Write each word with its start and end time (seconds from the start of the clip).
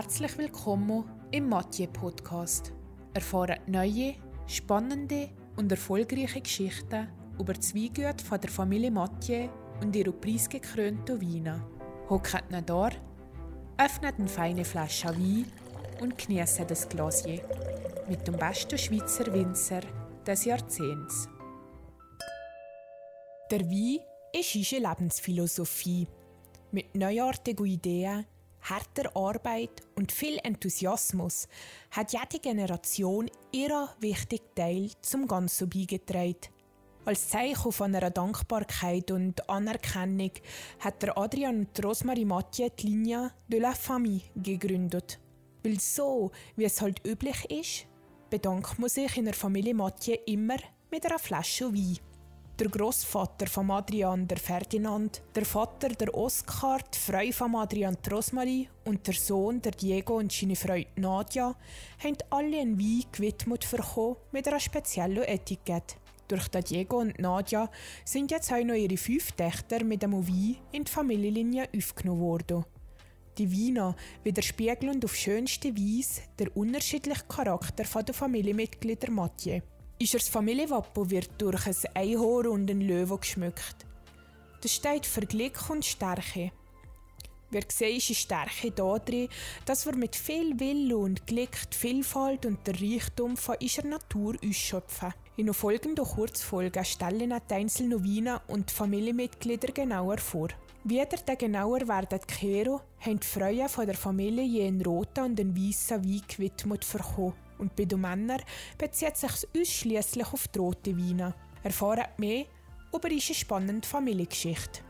herzlich 0.00 0.38
willkommen 0.38 1.10
im 1.32 1.48
Mathieu 1.48 1.88
Podcast. 1.88 2.72
Erfahren 3.14 3.58
neue, 3.66 4.14
spannende 4.46 5.28
und 5.56 5.72
erfolgreiche 5.72 6.40
Geschichten 6.40 7.08
über 7.36 7.52
die 7.54 7.74
Weingüte 7.74 8.24
von 8.24 8.40
der 8.40 8.48
Familie 8.48 8.92
Mathieu 8.92 9.48
und 9.82 9.96
ihre 9.96 10.12
preisgekrönten 10.12 11.20
Weine. 11.20 11.66
Hockt 12.08 12.44
ihn 12.48 12.64
da, 12.64 12.90
öffnet 13.76 14.20
eine 14.20 14.28
feine 14.28 14.64
Flasche 14.64 15.08
Wein 15.08 15.50
und 16.00 16.16
genießt 16.16 16.70
das 16.70 16.88
Glasier 16.88 17.42
mit 18.08 18.24
dem 18.24 18.36
besten 18.36 18.78
Schweizer 18.78 19.32
Winzer 19.32 19.80
des 20.24 20.44
Jahrzehnts. 20.44 21.28
Der 23.50 23.62
Wein 23.62 23.98
ist 24.32 24.54
unsere 24.54 24.88
Lebensphilosophie. 24.88 26.06
Mit 26.70 26.94
neuartigen 26.94 27.66
Ideen 27.66 28.26
harter 28.70 29.14
Arbeit 29.16 29.82
und 29.96 30.12
viel 30.12 30.38
Enthusiasmus 30.42 31.48
hat 31.90 32.12
jede 32.12 32.40
Generation 32.40 33.30
ihren 33.52 33.88
wichtigen 34.00 34.44
Teil 34.54 34.90
zum 35.00 35.26
Ganzen 35.26 35.68
beigetragen. 35.68 36.36
Als 37.04 37.28
Zeichen 37.28 37.72
von 37.72 37.94
einer 37.94 38.10
Dankbarkeit 38.10 39.10
und 39.10 39.48
Anerkennung 39.48 40.32
hat 40.80 41.02
der 41.02 41.16
Adrian 41.16 41.60
und 41.60 41.84
Rosmarie 41.84 42.26
Mathieu 42.26 42.68
die 42.68 42.88
Linie 42.88 43.30
de 43.48 43.60
la 43.60 43.72
Famille 43.72 44.20
gegründet. 44.36 45.18
Weil 45.62 45.80
so, 45.80 46.32
wie 46.56 46.64
es 46.64 46.82
halt 46.82 47.06
üblich 47.06 47.50
ist, 47.50 47.86
bedankt 48.28 48.78
man 48.78 48.90
sich 48.90 49.16
in 49.16 49.24
der 49.24 49.34
Familie 49.34 49.74
Mathieu 49.74 50.16
immer 50.26 50.58
mit 50.90 51.06
einer 51.06 51.18
Flasche 51.18 51.72
Wein 51.72 51.98
der 52.58 52.68
Großvater 52.68 53.46
von 53.46 53.70
Adrian, 53.70 54.26
der 54.26 54.38
Ferdinand, 54.38 55.22
der 55.34 55.44
Vater, 55.44 55.90
der 55.90 56.12
Oskar, 56.12 56.80
die 56.92 56.98
Frau 56.98 57.30
von 57.30 57.54
Adrian, 57.54 57.96
die 58.04 58.10
Rosmarie 58.10 58.68
und 58.84 59.06
der 59.06 59.14
Sohn, 59.14 59.62
der 59.62 59.72
Diego 59.72 60.16
und 60.16 60.32
seine 60.32 60.56
Frau 60.56 60.80
Nadja, 60.96 61.54
haben 62.02 62.16
alle 62.30 62.60
einen 62.60 62.78
Wein 62.78 63.04
gewidmet 63.12 63.70
bekommen 63.70 64.16
mit 64.32 64.48
einer 64.48 64.58
speziellen 64.58 65.22
Etikette. 65.22 65.96
Durch 66.26 66.48
den 66.48 66.64
Diego 66.64 66.98
und 66.98 67.18
Nadja 67.20 67.70
sind 68.04 68.32
jetzt 68.32 68.52
auch 68.52 68.64
noch 68.64 68.74
ihre 68.74 68.96
fünf 68.96 69.32
Töchter 69.32 69.84
mit 69.84 70.02
dem 70.02 70.14
Wein 70.14 70.56
in 70.72 70.84
die 70.84 70.90
Familienlinie 70.90 71.68
aufgenommen 71.74 72.20
worden. 72.20 72.64
Die 73.38 73.50
Weine 73.52 73.94
widerspiegeln 74.24 75.02
auf 75.04 75.14
schönste 75.14 75.74
Weise 75.76 76.22
den 76.40 76.48
unterschiedlichen 76.48 77.28
Charakter 77.28 77.84
der 78.02 78.14
Familienmitglieder 78.14 79.12
Mathieu. 79.12 79.60
Unser 80.00 80.20
Familienwappen 80.20 81.10
wird 81.10 81.30
durch 81.38 81.66
ein 81.66 81.74
Einhorn 81.94 82.46
und 82.46 82.70
einen 82.70 82.82
Löwe 82.82 83.18
geschmückt. 83.18 83.84
Das 84.60 84.72
steht 84.72 85.04
für 85.04 85.22
Glück 85.22 85.68
und 85.70 85.84
Stärke. 85.84 86.52
Wir 87.50 87.62
sehen 87.66 87.94
unsere 87.94 88.14
Stärke 88.14 88.70
darin, 88.70 89.28
dass 89.64 89.86
wir 89.86 89.96
mit 89.96 90.14
viel 90.14 90.60
Wille 90.60 90.96
und 90.96 91.26
Glück 91.26 91.50
die 91.72 91.76
Vielfalt 91.76 92.46
und 92.46 92.64
den 92.64 92.76
Reichtum 92.76 93.36
von 93.36 93.56
unserer 93.60 93.88
Natur 93.88 94.36
ausschöpfen. 94.46 95.14
In 95.36 95.46
den 95.46 95.54
folgenden 95.54 96.04
Kurzfolgen 96.04 96.84
stellen 96.84 97.34
die 97.50 97.54
einzelnen 97.54 98.04
Weine 98.04 98.40
und 98.46 98.70
die 98.70 98.74
Familienmitglieder 98.74 99.72
genauer 99.72 100.18
vor. 100.18 100.48
Wieder 100.84 101.06
den 101.06 101.38
genauer 101.38 101.88
werden 101.88 102.20
Kero 102.24 102.82
haben 103.00 103.18
die 103.18 103.26
Freunde 103.26 103.68
von 103.68 103.86
der 103.86 103.96
Familie 103.96 104.44
je 104.44 104.68
einen 104.68 104.80
roten 104.80 105.24
und 105.24 105.40
einen 105.40 105.56
weißen 105.56 106.04
Wein 106.04 106.22
gewidmet 106.28 106.86
bekommen 106.92 107.47
und 107.58 107.76
bei 107.76 107.84
den 107.84 108.00
Männern 108.00 108.42
bezieht 108.76 109.16
sich 109.16 109.30
ausschließlich 109.56 110.32
auf 110.32 110.48
die 110.48 110.58
rote 110.58 110.96
Weine. 110.96 111.34
Erfahren 111.62 112.06
mehr 112.18 112.46
über 112.94 113.08
diese 113.08 113.34
spannende 113.34 113.86
Familiengeschichte. 113.86 114.80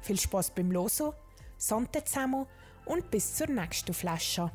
Viel 0.00 0.18
Spaß 0.18 0.50
beim 0.50 0.70
Losen, 0.70 1.12
Sante 1.56 2.04
zusammen 2.04 2.46
und 2.84 3.10
bis 3.10 3.34
zur 3.34 3.48
nächsten 3.48 3.94
Flasche. 3.94 4.50